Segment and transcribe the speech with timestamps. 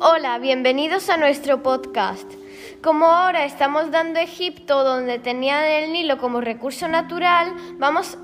[0.00, 2.28] Hola, bienvenidos a nuestro podcast.
[2.82, 8.18] Como ahora estamos dando Egipto donde tenían el Nilo como recurso natural, vamos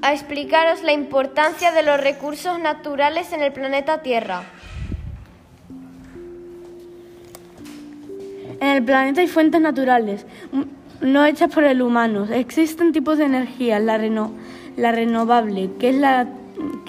[0.00, 4.44] a explicaros la importancia de los recursos naturales en el planeta Tierra.
[8.60, 10.24] En el planeta hay fuentes naturales,
[11.02, 12.26] no hechas por el humano.
[12.32, 13.98] Existen tipos de energía, la,
[14.76, 16.26] la renovable, que es la,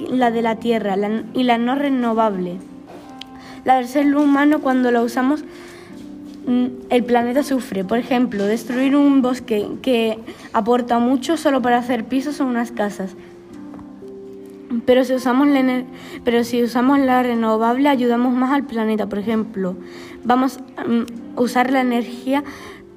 [0.10, 0.96] la de la Tierra,
[1.34, 2.58] y la no renovable.
[3.66, 5.44] La del ser humano cuando la usamos
[6.48, 7.84] mm, el planeta sufre.
[7.84, 10.20] Por ejemplo, destruir un bosque que
[10.52, 13.16] aporta mucho solo para hacer pisos o unas casas.
[14.86, 15.84] Pero si, usamos la,
[16.24, 16.42] pero
[16.98, 19.08] la renovable ayudamos más al planeta.
[19.08, 19.76] Por ejemplo,
[20.24, 22.44] vamos a usar la energía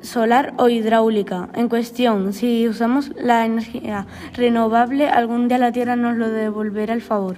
[0.00, 1.48] solar o hidráulica.
[1.54, 7.02] En cuestión, si usamos la energía renovable, algún día la Tierra nos lo devolverá al
[7.02, 7.36] favor.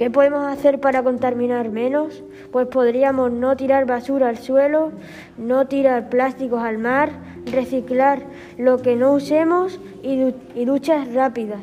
[0.00, 2.22] ¿Qué podemos hacer para contaminar menos?
[2.52, 4.92] Pues podríamos no tirar basura al suelo,
[5.36, 7.10] no tirar plásticos al mar,
[7.44, 8.22] reciclar
[8.56, 11.60] lo que no usemos y, duchas rápidas.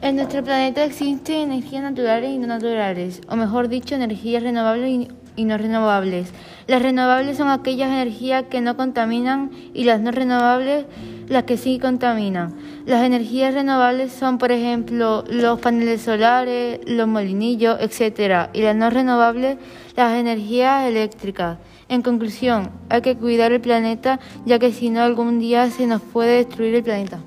[0.00, 5.44] En nuestro planeta existen energías naturales y no naturales, o mejor dicho, energías renovables y
[5.44, 6.32] no renovables.
[6.66, 10.86] Las renovables son aquellas energías que no contaminan y las no renovables
[11.28, 12.54] las que sí contaminan.
[12.86, 18.48] Las energías renovables son, por ejemplo, los paneles solares, los molinillos, etc.
[18.52, 19.58] Y las no renovables,
[19.96, 21.58] las energías eléctricas.
[21.88, 26.00] En conclusión, hay que cuidar el planeta ya que si no algún día se nos
[26.00, 27.20] puede destruir el planeta.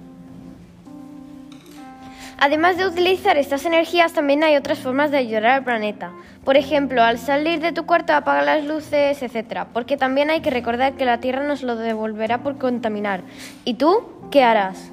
[2.39, 6.11] Además de utilizar estas energías, también hay otras formas de ayudar al planeta.
[6.45, 9.65] Por ejemplo, al salir de tu cuarto apaga las luces, etc.
[9.73, 13.21] Porque también hay que recordar que la Tierra nos lo devolverá por contaminar.
[13.65, 14.91] ¿Y tú qué harás?